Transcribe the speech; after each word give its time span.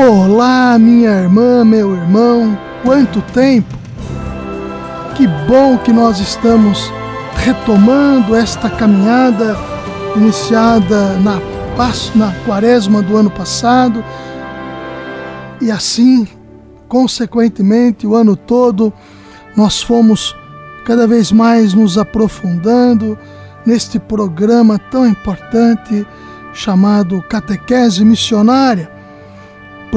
Olá, 0.00 0.78
minha 0.78 1.10
irmã, 1.10 1.64
meu 1.64 1.92
irmão, 1.92 2.56
quanto 2.84 3.20
tempo! 3.32 3.76
Que 5.16 5.26
bom 5.26 5.76
que 5.76 5.92
nós 5.92 6.20
estamos 6.20 6.88
retomando 7.34 8.32
esta 8.36 8.70
caminhada 8.70 9.56
iniciada 10.14 11.14
na, 11.18 11.40
na 12.14 12.32
quaresma 12.46 13.02
do 13.02 13.16
ano 13.16 13.28
passado 13.28 14.04
e 15.60 15.68
assim, 15.68 16.28
consequentemente, 16.86 18.06
o 18.06 18.14
ano 18.14 18.36
todo 18.36 18.92
nós 19.56 19.82
fomos 19.82 20.32
cada 20.84 21.08
vez 21.08 21.32
mais 21.32 21.74
nos 21.74 21.98
aprofundando 21.98 23.18
neste 23.66 23.98
programa 23.98 24.78
tão 24.78 25.04
importante 25.04 26.06
chamado 26.54 27.20
Catequese 27.28 28.04
Missionária 28.04 28.96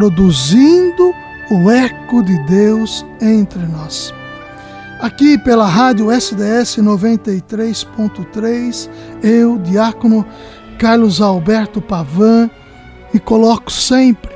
produzindo 0.02 1.14
o 1.52 1.70
eco 1.70 2.23
de 2.23 2.36
Deus 2.48 3.05
entre 3.22 3.60
nós. 3.68 4.12
Aqui 4.99 5.38
pela 5.38 5.68
rádio 5.68 6.12
SDS 6.12 6.77
93.3, 6.77 8.90
eu, 9.22 9.60
diácono 9.60 10.26
Carlos 10.79 11.22
Alberto 11.22 11.79
Pavan, 11.79 12.49
me 13.13 13.20
coloco 13.20 13.72
sempre 13.72 14.32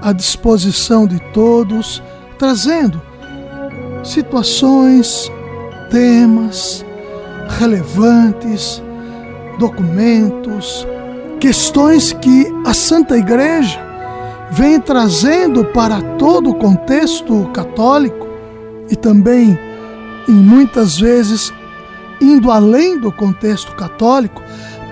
à 0.00 0.12
disposição 0.12 1.08
de 1.08 1.18
todos, 1.32 2.00
trazendo 2.38 3.02
situações, 4.04 5.28
temas 5.90 6.86
relevantes, 7.58 8.80
documentos, 9.58 10.86
questões 11.40 12.12
que 12.12 12.46
a 12.64 12.72
Santa 12.72 13.18
Igreja 13.18 13.89
vem 14.50 14.80
trazendo 14.80 15.64
para 15.66 16.00
todo 16.18 16.50
o 16.50 16.54
contexto 16.54 17.48
católico 17.54 18.26
e 18.90 18.96
também, 18.96 19.58
e 20.26 20.32
muitas 20.32 20.98
vezes, 20.98 21.52
indo 22.20 22.50
além 22.50 22.98
do 22.98 23.12
contexto 23.12 23.74
católico, 23.76 24.42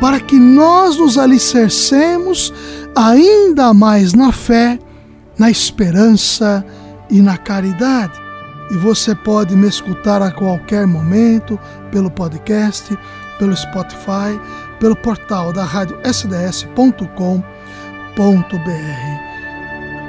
para 0.00 0.20
que 0.20 0.38
nós 0.38 0.96
nos 0.96 1.18
alicercemos 1.18 2.52
ainda 2.94 3.74
mais 3.74 4.12
na 4.12 4.30
fé, 4.30 4.78
na 5.36 5.50
esperança 5.50 6.64
e 7.10 7.20
na 7.20 7.36
caridade. 7.36 8.18
E 8.70 8.76
você 8.76 9.14
pode 9.14 9.56
me 9.56 9.66
escutar 9.66 10.22
a 10.22 10.30
qualquer 10.30 10.86
momento 10.86 11.58
pelo 11.90 12.10
podcast, 12.10 12.96
pelo 13.38 13.56
Spotify, 13.56 14.38
pelo 14.78 14.94
portal 14.94 15.52
da 15.52 15.64
rádio 15.64 15.98
sds.com.br 16.04 16.48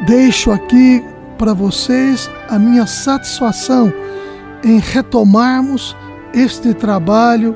deixo 0.05 0.51
aqui 0.51 1.03
para 1.37 1.53
vocês 1.53 2.29
a 2.49 2.59
minha 2.59 2.85
satisfação 2.85 3.91
em 4.63 4.79
retomarmos 4.79 5.95
este 6.33 6.73
trabalho 6.73 7.55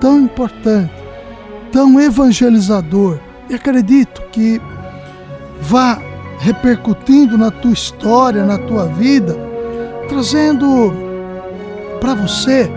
tão 0.00 0.20
importante, 0.20 0.92
tão 1.72 2.00
evangelizador. 2.00 3.18
E 3.48 3.54
acredito 3.54 4.22
que 4.32 4.60
vá 5.60 5.98
repercutindo 6.38 7.36
na 7.36 7.50
tua 7.50 7.72
história, 7.72 8.44
na 8.44 8.58
tua 8.58 8.86
vida, 8.86 9.36
trazendo 10.08 10.92
para 12.00 12.14
você 12.14 12.70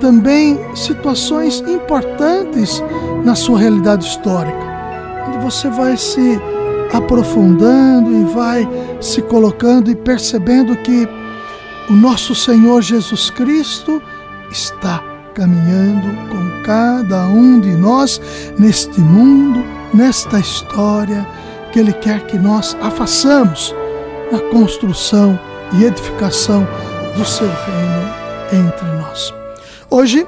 também 0.00 0.58
situações 0.74 1.60
importantes 1.60 2.82
na 3.24 3.34
sua 3.34 3.58
realidade 3.58 4.04
histórica, 4.06 4.58
onde 5.28 5.44
você 5.44 5.68
vai 5.68 5.96
se 5.96 6.40
aprofundando 6.92 8.12
e 8.12 8.24
vai 8.32 8.68
se 9.00 9.22
colocando 9.22 9.90
e 9.90 9.94
percebendo 9.94 10.76
que 10.76 11.08
o 11.88 11.92
nosso 11.92 12.34
Senhor 12.34 12.82
Jesus 12.82 13.30
Cristo 13.30 14.02
está 14.50 15.02
caminhando 15.34 16.08
com 16.28 16.62
cada 16.64 17.26
um 17.26 17.60
de 17.60 17.72
nós 17.72 18.20
neste 18.58 19.00
mundo, 19.00 19.64
nesta 19.94 20.38
história 20.38 21.26
que 21.72 21.78
Ele 21.78 21.92
quer 21.92 22.26
que 22.26 22.38
nós 22.38 22.76
a 22.80 22.90
façamos 22.90 23.74
na 24.30 24.38
construção 24.38 25.38
e 25.74 25.84
edificação 25.84 26.66
do 27.16 27.24
seu 27.24 27.48
reino 27.48 28.66
entre 28.66 28.86
nós. 29.00 29.32
Hoje, 29.88 30.26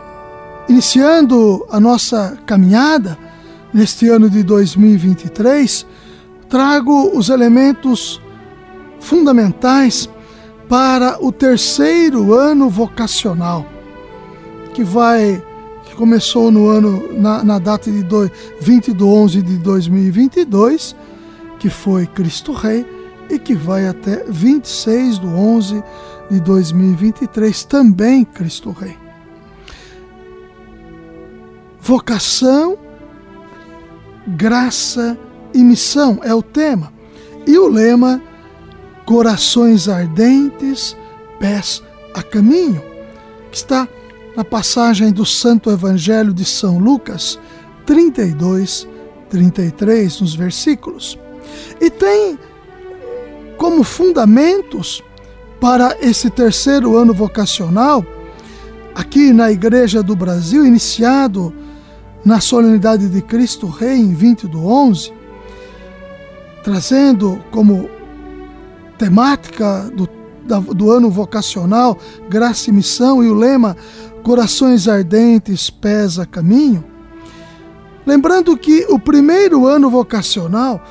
iniciando 0.68 1.66
a 1.70 1.80
nossa 1.80 2.36
caminhada 2.46 3.18
neste 3.72 4.08
ano 4.08 4.28
de 4.28 4.42
2023, 4.42 5.86
trago 6.52 7.16
os 7.16 7.30
elementos 7.30 8.20
fundamentais 9.00 10.06
para 10.68 11.16
o 11.24 11.32
terceiro 11.32 12.34
ano 12.34 12.68
vocacional, 12.68 13.64
que 14.74 14.84
vai 14.84 15.42
que 15.86 15.94
começou 15.94 16.50
no 16.50 16.68
ano 16.68 17.08
na, 17.18 17.42
na 17.42 17.58
data 17.58 17.90
de 17.90 18.02
do, 18.02 18.30
20 18.60 18.92
de 18.92 19.02
11 19.02 19.40
de 19.40 19.56
2022, 19.56 20.94
que 21.58 21.70
foi 21.70 22.06
Cristo 22.06 22.52
Rei, 22.52 22.84
e 23.30 23.38
que 23.38 23.54
vai 23.54 23.88
até 23.88 24.22
26 24.28 25.20
de 25.20 25.26
11 25.26 25.82
de 26.30 26.38
2023, 26.38 27.64
também 27.64 28.26
Cristo 28.26 28.72
Rei. 28.72 28.98
Vocação, 31.80 32.76
graça 34.26 35.16
e 35.16 35.31
e 35.54 35.62
missão 35.62 36.20
é 36.22 36.34
o 36.34 36.42
tema. 36.42 36.92
E 37.46 37.58
o 37.58 37.68
lema: 37.68 38.20
Corações 39.04 39.88
ardentes, 39.88 40.96
pés 41.38 41.82
a 42.14 42.22
caminho, 42.22 42.82
que 43.50 43.56
está 43.56 43.88
na 44.36 44.44
passagem 44.44 45.12
do 45.12 45.26
Santo 45.26 45.70
Evangelho 45.70 46.32
de 46.32 46.44
São 46.44 46.78
Lucas 46.78 47.38
32, 47.84 48.88
33, 49.28 50.20
nos 50.20 50.34
versículos. 50.34 51.18
E 51.80 51.90
tem 51.90 52.38
como 53.56 53.84
fundamentos 53.84 55.02
para 55.60 55.96
esse 56.00 56.28
terceiro 56.28 56.96
ano 56.96 57.14
vocacional, 57.14 58.04
aqui 58.94 59.32
na 59.32 59.52
Igreja 59.52 60.02
do 60.02 60.16
Brasil, 60.16 60.66
iniciado 60.66 61.54
na 62.24 62.40
solenidade 62.40 63.08
de 63.08 63.22
Cristo 63.22 63.66
Rei 63.66 63.96
em 63.96 64.14
20 64.14 64.48
do 64.48 64.66
11, 64.66 65.12
trazendo 66.62 67.42
como 67.50 67.90
temática 68.96 69.90
do, 69.94 70.08
da, 70.44 70.60
do 70.60 70.90
ano 70.90 71.10
vocacional 71.10 71.98
Graça 72.28 72.70
e 72.70 72.72
Missão 72.72 73.22
e 73.22 73.28
o 73.28 73.34
lema 73.34 73.76
Corações 74.22 74.86
Ardentes, 74.86 75.68
Pés 75.68 76.18
a 76.18 76.26
Caminho. 76.26 76.84
Lembrando 78.06 78.56
que 78.56 78.86
o 78.88 78.98
primeiro 78.98 79.66
ano 79.66 79.90
vocacional 79.90 80.82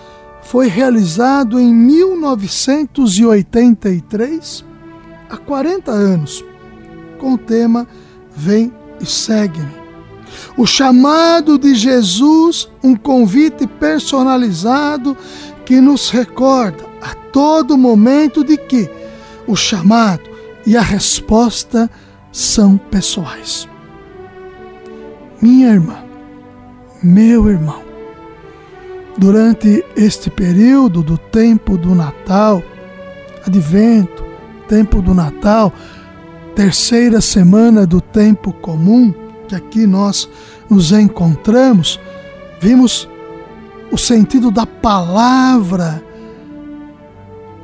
foi 0.41 0.67
realizado 0.67 1.59
em 1.59 1.73
1983, 1.73 4.65
há 5.29 5.37
40 5.37 5.91
anos, 5.91 6.43
com 7.19 7.33
o 7.33 7.37
tema 7.37 7.87
Vem 8.35 8.73
e 8.99 9.05
Segue-me. 9.05 9.79
O 10.57 10.65
chamado 10.65 11.57
de 11.57 11.75
Jesus, 11.75 12.69
um 12.83 12.95
convite 12.95 13.67
personalizado 13.67 15.17
que 15.71 15.79
nos 15.79 16.09
recorda 16.09 16.83
a 17.01 17.15
todo 17.31 17.77
momento 17.77 18.43
de 18.43 18.57
que 18.57 18.89
o 19.47 19.55
chamado 19.55 20.29
e 20.67 20.75
a 20.75 20.81
resposta 20.81 21.89
são 22.29 22.77
pessoais. 22.77 23.69
Minha 25.41 25.69
irmã, 25.69 26.03
meu 27.01 27.49
irmão, 27.49 27.81
durante 29.17 29.81
este 29.95 30.29
período 30.29 31.01
do 31.01 31.17
tempo 31.17 31.77
do 31.77 31.95
Natal, 31.95 32.61
advento, 33.47 34.25
tempo 34.67 35.01
do 35.01 35.13
Natal, 35.13 35.71
terceira 36.53 37.21
semana 37.21 37.87
do 37.87 38.01
tempo 38.01 38.51
comum, 38.51 39.13
que 39.47 39.55
aqui 39.55 39.87
nós 39.87 40.27
nos 40.69 40.91
encontramos, 40.91 41.97
vimos 42.59 43.07
o 43.91 43.97
sentido 43.97 44.49
da 44.49 44.65
palavra 44.65 46.03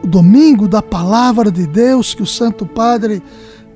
o 0.04 0.08
domingo 0.08 0.68
da 0.68 0.82
palavra 0.82 1.52
de 1.52 1.66
Deus 1.66 2.14
que 2.14 2.22
o 2.22 2.26
Santo 2.26 2.66
Padre 2.66 3.22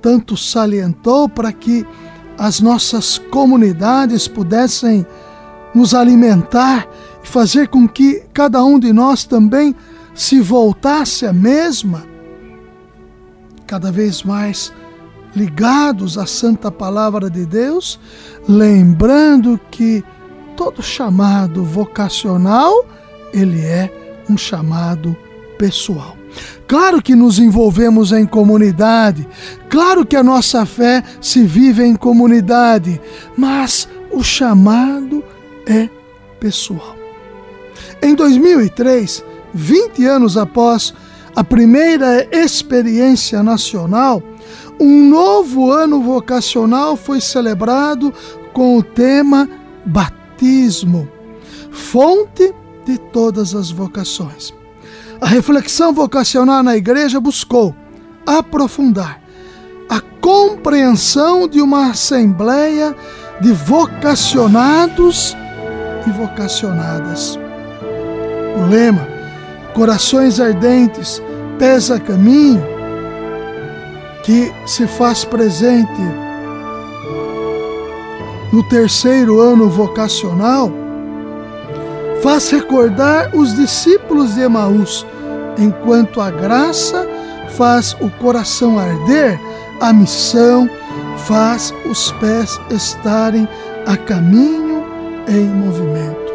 tanto 0.01 0.37
salientou 0.37 1.27
para 1.27 1.51
que 1.51 1.85
as 2.37 2.59
nossas 2.59 3.17
comunidades 3.17 4.27
pudessem 4.27 5.05
nos 5.75 5.93
alimentar 5.93 6.87
e 7.23 7.27
fazer 7.27 7.67
com 7.67 7.87
que 7.87 8.23
cada 8.33 8.63
um 8.63 8.79
de 8.79 8.91
nós 8.91 9.25
também 9.25 9.75
se 10.13 10.41
voltasse 10.41 11.25
à 11.25 11.33
mesma, 11.33 12.03
cada 13.67 13.91
vez 13.91 14.23
mais 14.23 14.73
ligados 15.35 16.17
à 16.17 16.25
santa 16.25 16.71
palavra 16.71 17.29
de 17.29 17.45
Deus, 17.45 17.99
lembrando 18.47 19.59
que 19.69 20.03
todo 20.55 20.81
chamado 20.81 21.63
vocacional, 21.63 22.85
ele 23.33 23.61
é 23.61 23.91
um 24.29 24.37
chamado 24.37 25.15
pessoal. 25.57 26.17
Claro 26.67 27.01
que 27.01 27.15
nos 27.15 27.39
envolvemos 27.39 28.11
em 28.11 28.25
comunidade, 28.25 29.27
claro 29.69 30.05
que 30.05 30.15
a 30.15 30.23
nossa 30.23 30.65
fé 30.65 31.03
se 31.19 31.43
vive 31.43 31.83
em 31.83 31.95
comunidade, 31.95 33.01
mas 33.37 33.87
o 34.11 34.23
chamado 34.23 35.23
é 35.65 35.89
pessoal. 36.39 36.95
Em 38.01 38.15
2003, 38.15 39.23
20 39.53 40.05
anos 40.05 40.37
após 40.37 40.93
a 41.35 41.43
primeira 41.43 42.27
experiência 42.31 43.43
nacional, 43.43 44.23
um 44.79 45.07
novo 45.09 45.71
ano 45.71 46.01
vocacional 46.01 46.95
foi 46.95 47.21
celebrado 47.21 48.13
com 48.53 48.77
o 48.77 48.83
tema 48.83 49.47
Batismo, 50.41 51.07
fonte 51.71 52.51
de 52.83 52.97
todas 52.97 53.53
as 53.53 53.69
vocações. 53.69 54.51
A 55.21 55.27
reflexão 55.27 55.93
vocacional 55.93 56.63
na 56.63 56.75
igreja 56.75 57.19
buscou 57.19 57.75
aprofundar 58.25 59.21
a 59.87 60.01
compreensão 60.19 61.47
de 61.47 61.61
uma 61.61 61.91
assembleia 61.91 62.95
de 63.39 63.51
vocacionados 63.51 65.37
e 66.07 66.09
vocacionadas. 66.09 67.37
O 68.57 68.67
lema 68.67 69.07
Corações 69.75 70.39
ardentes, 70.39 71.21
pés 71.59 71.91
a 71.91 71.99
caminho, 71.99 72.63
que 74.23 74.51
se 74.65 74.87
faz 74.87 75.23
presente 75.23 76.01
no 78.51 78.61
terceiro 78.63 79.39
ano 79.39 79.69
vocacional, 79.69 80.71
faz 82.21 82.49
recordar 82.49 83.35
os 83.35 83.55
discípulos 83.55 84.35
de 84.35 84.41
Emaús, 84.41 85.05
enquanto 85.57 86.19
a 86.19 86.29
graça 86.29 87.07
faz 87.57 87.95
o 88.01 88.09
coração 88.09 88.77
arder, 88.77 89.39
a 89.79 89.91
missão 89.93 90.69
faz 91.25 91.73
os 91.85 92.11
pés 92.13 92.59
estarem 92.69 93.47
a 93.85 93.97
caminho 93.97 94.83
em 95.27 95.45
movimento. 95.45 96.31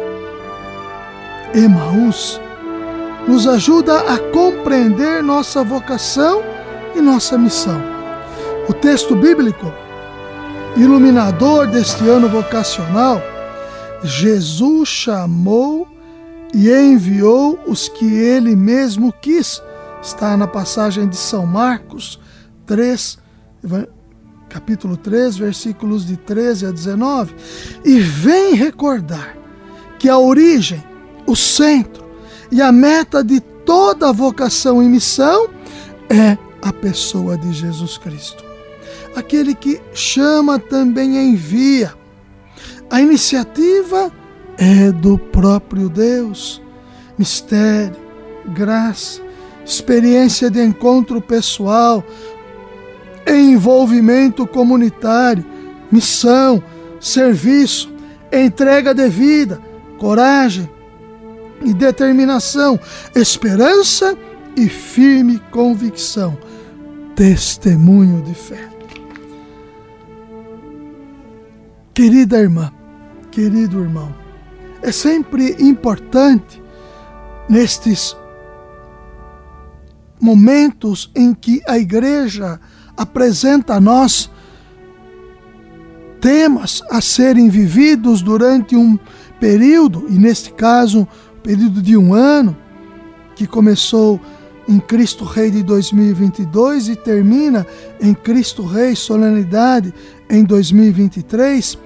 Emaús 1.53 2.41
nos 3.27 3.47
ajuda 3.47 3.99
a 4.01 4.17
compreender 4.31 5.21
nossa 5.21 5.63
vocação 5.63 6.41
e 6.95 7.01
nossa 7.01 7.37
missão. 7.37 7.81
O 8.69 8.73
texto 8.73 9.15
bíblico 9.15 9.71
iluminador 10.75 11.67
deste 11.67 12.07
ano 12.07 12.27
vocacional 12.29 13.21
Jesus 14.03 14.87
chamou 14.89 15.87
e 16.53 16.69
enviou 16.69 17.59
os 17.67 17.87
que 17.89 18.05
ele 18.05 18.55
mesmo 18.55 19.11
quis. 19.21 19.61
Está 20.01 20.37
na 20.37 20.47
passagem 20.47 21.07
de 21.07 21.17
São 21.17 21.45
Marcos 21.45 22.19
3, 22.65 23.17
capítulo 24.49 24.95
3, 24.95 25.37
versículos 25.37 26.05
de 26.05 26.15
13 26.17 26.67
a 26.67 26.71
19. 26.71 27.35
E 27.83 27.99
vem 27.99 28.53
recordar 28.53 29.35
que 29.99 30.07
a 30.07 30.17
origem, 30.17 30.83
o 31.25 31.35
centro 31.35 32.05
e 32.51 32.61
a 32.61 32.71
meta 32.71 33.23
de 33.23 33.39
toda 33.39 34.13
vocação 34.13 34.81
e 34.81 34.87
missão 34.87 35.49
é 36.09 36.37
a 36.61 36.71
pessoa 36.71 37.37
de 37.37 37.51
Jesus 37.51 37.97
Cristo. 37.97 38.46
Aquele 39.17 39.55
que 39.55 39.81
chama 39.95 40.59
também 40.59 41.17
envia 41.17 41.91
a 42.87 43.01
iniciativa 43.01 44.11
é 44.59 44.91
do 44.91 45.17
próprio 45.17 45.89
Deus. 45.89 46.61
Mistério, 47.17 47.97
graça, 48.53 49.19
experiência 49.65 50.51
de 50.51 50.63
encontro 50.63 51.19
pessoal, 51.19 52.03
envolvimento 53.27 54.45
comunitário, 54.45 55.43
missão, 55.91 56.61
serviço, 56.99 57.91
entrega 58.31 58.93
de 58.93 59.09
vida, 59.09 59.59
coragem 59.97 60.69
e 61.65 61.73
determinação, 61.73 62.79
esperança 63.15 64.15
e 64.55 64.69
firme 64.69 65.41
convicção, 65.49 66.37
testemunho 67.15 68.21
de 68.21 68.35
fé. 68.35 68.76
Querida 71.97 72.37
irmã, 72.37 72.71
querido 73.31 73.79
irmão, 73.79 74.13
é 74.83 74.91
sempre 74.91 75.55
importante 75.57 76.61
nestes 77.49 78.15
momentos 80.21 81.09
em 81.15 81.33
que 81.33 81.59
a 81.67 81.79
igreja 81.79 82.59
apresenta 82.95 83.73
a 83.73 83.81
nós 83.81 84.29
temas 86.21 86.83
a 86.87 87.01
serem 87.01 87.49
vividos 87.49 88.21
durante 88.21 88.75
um 88.75 88.95
período, 89.39 90.05
e 90.07 90.19
neste 90.19 90.53
caso, 90.53 91.07
período 91.41 91.81
de 91.81 91.97
um 91.97 92.13
ano, 92.13 92.55
que 93.35 93.47
começou 93.47 94.21
em 94.67 94.79
Cristo 94.79 95.23
Rei 95.23 95.49
de 95.49 95.63
2022 95.63 96.89
e 96.89 96.95
termina 96.95 97.65
em 98.01 98.13
Cristo 98.13 98.63
Rei 98.65 98.95
Solenidade 98.95 99.93
em 100.29 100.43
2023 100.43 101.77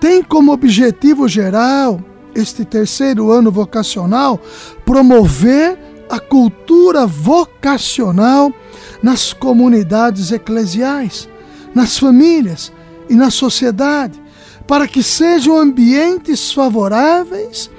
tem 0.00 0.22
como 0.22 0.50
objetivo 0.50 1.28
geral, 1.28 2.00
este 2.34 2.64
terceiro 2.64 3.30
ano 3.30 3.52
vocacional, 3.52 4.40
promover 4.84 5.78
a 6.08 6.18
cultura 6.18 7.06
vocacional 7.06 8.52
nas 9.02 9.34
comunidades 9.34 10.32
eclesiais, 10.32 11.28
nas 11.74 11.98
famílias 11.98 12.72
e 13.10 13.14
na 13.14 13.30
sociedade, 13.30 14.20
para 14.66 14.88
que 14.88 15.02
sejam 15.02 15.58
ambientes 15.58 16.50
favoráveis 16.50 17.70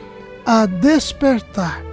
a 0.45 0.65
despertar 0.67 1.83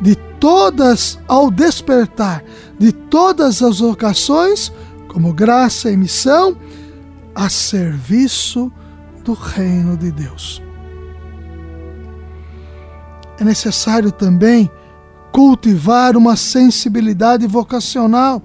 de 0.00 0.16
todas 0.42 1.20
ao 1.28 1.52
despertar 1.52 2.42
de 2.76 2.90
todas 2.90 3.62
as 3.62 3.78
vocações 3.78 4.72
como 5.06 5.32
graça 5.32 5.88
e 5.88 5.96
missão 5.96 6.56
a 7.32 7.48
serviço 7.48 8.72
do 9.22 9.34
reino 9.34 9.96
de 9.96 10.10
Deus. 10.10 10.60
É 13.38 13.44
necessário 13.44 14.10
também 14.10 14.68
cultivar 15.30 16.16
uma 16.16 16.34
sensibilidade 16.34 17.46
vocacional 17.46 18.42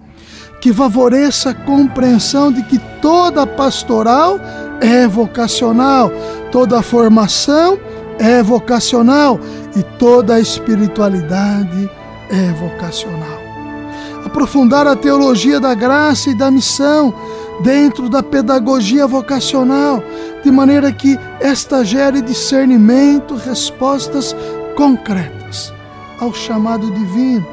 que 0.61 0.71
favoreça 0.71 1.49
a 1.49 1.55
compreensão 1.55 2.51
de 2.51 2.61
que 2.61 2.77
toda 3.01 3.47
pastoral 3.47 4.39
é 4.79 5.07
vocacional, 5.07 6.11
toda 6.51 6.83
formação 6.83 7.73
é 7.73 7.96
vocacional 8.43 9.39
e 9.75 9.83
toda 9.97 10.39
espiritualidade 10.39 11.89
é 12.29 12.51
vocacional. 12.53 13.41
Aprofundar 14.25 14.87
a 14.87 14.95
teologia 14.95 15.59
da 15.59 15.73
graça 15.73 16.29
e 16.29 16.35
da 16.35 16.51
missão 16.51 17.13
dentro 17.61 18.09
da 18.09 18.21
pedagogia 18.21 19.07
vocacional, 19.07 20.03
de 20.43 20.51
maneira 20.51 20.91
que 20.91 21.17
esta 21.39 21.83
gere 21.83 22.21
discernimento, 22.21 23.35
respostas 23.35 24.35
concretas 24.75 25.73
ao 26.19 26.33
chamado 26.33 26.91
divino, 26.91 27.47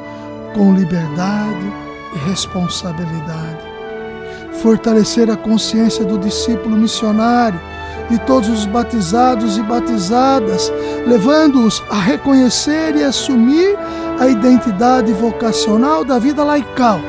com 0.53 0.73
liberdade 0.73 1.73
e 2.13 2.29
responsabilidade. 2.29 3.65
Fortalecer 4.61 5.29
a 5.29 5.35
consciência 5.35 6.05
do 6.05 6.17
discípulo 6.17 6.77
missionário, 6.77 7.59
de 8.09 8.19
todos 8.19 8.49
os 8.49 8.65
batizados 8.65 9.57
e 9.57 9.63
batizadas, 9.63 10.71
levando-os 11.07 11.83
a 11.89 11.95
reconhecer 11.95 12.95
e 12.95 13.03
assumir 13.03 13.75
a 14.19 14.27
identidade 14.27 15.11
vocacional 15.13 16.05
da 16.05 16.19
vida 16.19 16.43
laical, 16.43 16.99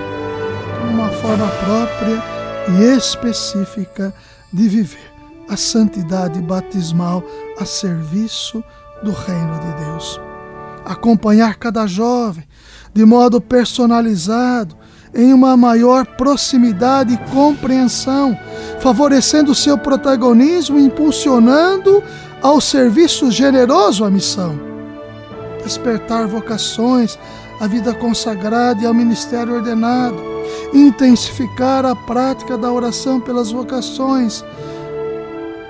como 0.80 1.02
uma 1.02 1.10
forma 1.10 1.46
própria 1.64 2.22
e 2.68 2.96
específica 2.96 4.12
de 4.52 4.68
viver 4.68 5.12
a 5.48 5.56
santidade 5.56 6.40
batismal 6.40 7.22
a 7.58 7.64
serviço 7.64 8.62
do 9.02 9.12
reino 9.12 9.60
de 9.60 9.84
Deus. 9.84 10.20
Acompanhar 10.84 11.56
cada 11.56 11.86
jovem, 11.86 12.44
de 12.92 13.04
modo 13.04 13.40
personalizado, 13.40 14.76
em 15.14 15.32
uma 15.32 15.56
maior 15.56 16.04
proximidade 16.04 17.14
e 17.14 17.30
compreensão, 17.30 18.36
favorecendo 18.80 19.54
seu 19.54 19.76
protagonismo 19.76 20.78
e 20.78 20.84
impulsionando 20.84 22.02
ao 22.42 22.60
serviço 22.60 23.30
generoso 23.30 24.04
à 24.04 24.10
missão. 24.10 24.58
Despertar 25.64 26.26
vocações 26.26 27.18
à 27.60 27.66
vida 27.66 27.94
consagrada 27.94 28.82
e 28.82 28.86
ao 28.86 28.94
ministério 28.94 29.54
ordenado, 29.54 30.16
intensificar 30.72 31.84
a 31.84 31.94
prática 31.94 32.56
da 32.56 32.70
oração 32.70 33.20
pelas 33.20 33.50
vocações, 33.50 34.44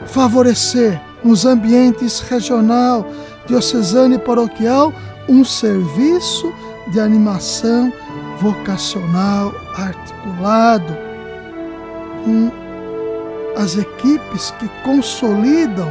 favorecer 0.07 1.01
nos 1.23 1.45
ambientes 1.45 2.21
regional, 2.21 3.07
diocesano 3.47 4.15
e 4.15 4.19
paroquial 4.19 4.93
um 5.29 5.45
serviço 5.45 6.53
de 6.89 7.01
animação 7.01 7.93
vocacional 8.41 9.53
articulado 9.77 10.97
com 12.25 12.66
as 13.57 13.77
equipes 13.77 14.53
que 14.59 14.69
consolidam 14.85 15.89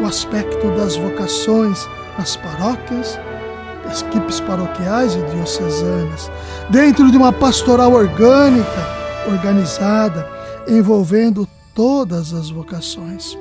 o 0.00 0.06
aspecto 0.06 0.70
das 0.76 0.96
vocações 0.96 1.86
nas 2.16 2.36
paróquias, 2.36 3.18
equipes 4.00 4.40
paroquiais 4.40 5.14
e 5.14 5.22
diocesanas, 5.34 6.30
dentro 6.70 7.10
de 7.10 7.16
uma 7.16 7.32
pastoral 7.32 7.92
orgânica, 7.92 8.86
organizada, 9.26 10.26
envolvendo 10.68 11.48
todas 11.74 12.32
as 12.32 12.48
vocações. 12.48 13.36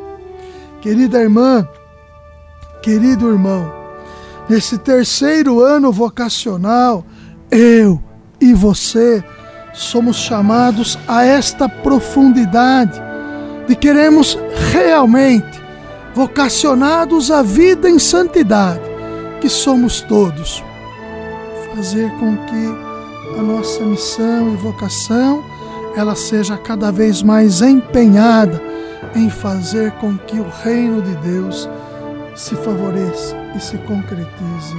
Querida 0.82 1.22
irmã, 1.22 1.68
querido 2.82 3.30
irmão, 3.30 3.72
nesse 4.50 4.78
terceiro 4.78 5.62
ano 5.62 5.92
vocacional, 5.92 7.06
eu 7.52 8.02
e 8.40 8.54
você 8.54 9.24
somos 9.74 10.18
chamados 10.18 10.98
a 11.08 11.24
esta 11.24 11.70
profundidade 11.70 13.11
de 13.68 13.76
queremos 13.76 14.38
realmente 14.72 15.62
vocacionados 16.14 17.32
à 17.32 17.42
vida 17.42 17.90
em 17.90 17.98
santidade, 17.98 18.82
que 19.40 19.50
somos 19.50 20.02
todos. 20.02 20.64
Fazer 21.76 22.10
com 22.20 22.38
que 22.38 23.40
a 23.40 23.42
nossa 23.42 23.84
missão 23.84 24.54
e 24.54 24.58
vocação 24.58 25.44
ela 25.96 26.16
seja 26.16 26.58
cada 26.58 26.92
vez 26.92 27.22
mais 27.22 27.62
empenhada 27.62 28.62
em 29.16 29.30
fazer 29.30 29.92
com 29.94 30.18
que 30.18 30.40
o 30.40 30.46
reino 30.64 31.02
de 31.02 31.16
Deus 31.18 31.70
se 32.36 32.56
favoreça 32.56 33.36
e 33.56 33.60
se 33.60 33.78
concretize 33.80 34.76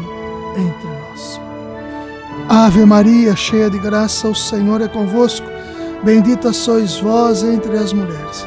entre 0.57 0.89
nós. 0.89 1.41
Ave 2.49 2.85
Maria, 2.85 3.37
cheia 3.37 3.69
de 3.69 3.79
graça, 3.79 4.29
o 4.29 4.35
Senhor 4.35 4.81
é 4.81 4.89
convosco. 4.89 5.47
Bendita 6.03 6.53
sois 6.53 6.99
vós 6.99 7.43
entre 7.43 7.77
as 7.77 7.93
mulheres. 7.93 8.47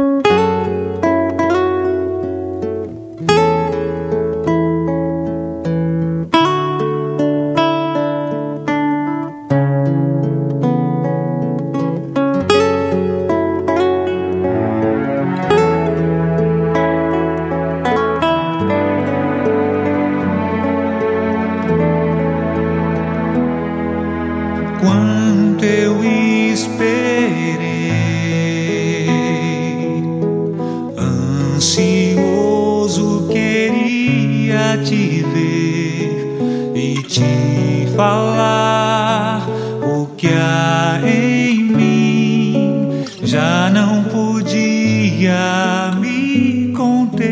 não 43.81 44.03
podia 44.03 45.91
me 45.99 46.71
conter. 46.77 47.31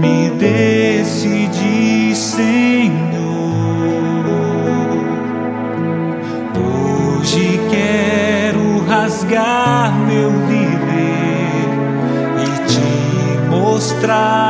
Me 0.00 0.30
decidi, 0.30 2.14
Senhor. 2.16 2.90
Hoje 6.58 7.60
quero 7.70 8.84
rasgar 8.88 9.92
meu 10.08 10.30
viver 10.48 11.68
e 12.42 12.46
te 12.66 13.48
mostrar. 13.48 14.49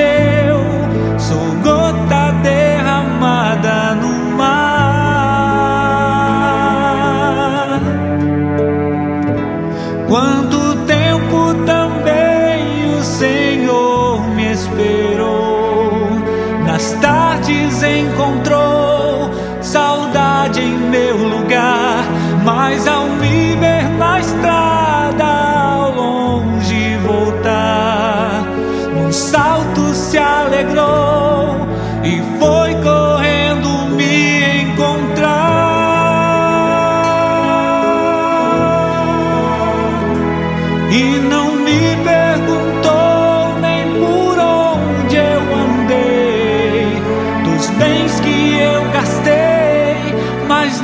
Quanto 10.11 10.75
tempo 10.87 11.53
também 11.65 12.85
o 12.97 13.01
Senhor 13.01 14.21
me 14.35 14.51
esperou, 14.51 16.01
nas 16.65 16.91
tardes 16.99 17.81
encontrou 17.81 19.31
saudade 19.61 20.59
em 20.59 20.77
meu 20.77 21.15
lugar, 21.15 22.03
mas 22.43 22.85
ao 22.89 23.05
me 23.05 23.30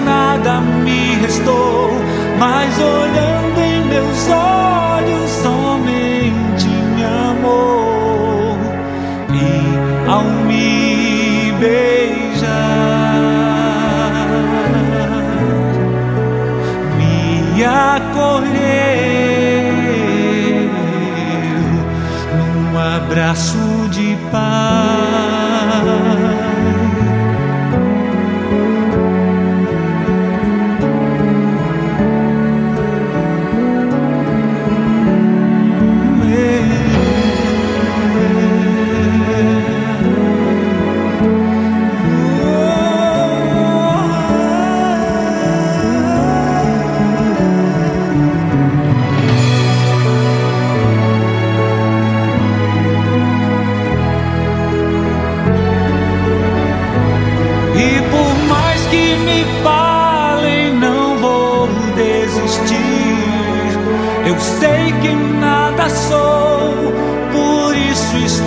nada 0.07 0.61
me 0.61 1.15
restou, 1.15 1.91
mas 2.39 2.73
olhando 2.79 3.59
em 3.59 3.81
meus 3.85 4.29
olhos 4.29 5.29
somente 5.43 6.67
me 6.95 7.03
amou 7.03 8.57
e 9.33 10.09
ao 10.09 10.23
me 10.23 11.51
beijar 11.59 12.47
me 16.97 17.63
acolheu 17.65 18.47
num 22.37 22.79
abraço 22.79 23.89
de 23.91 24.17
paz. 24.31 25.36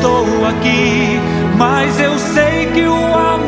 estou 0.00 0.46
aqui, 0.46 1.20
mas 1.58 2.00
eu 2.00 2.18
sei 2.18 2.66
que 2.72 2.86
o 2.86 3.14
amor. 3.14 3.39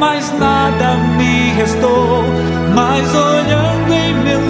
mas 0.00 0.32
nada 0.38 0.96
me 1.18 1.52
restou. 1.52 2.24
Mas 2.74 3.14
olhando 3.14 3.92
em 3.92 4.14
meu 4.14 4.49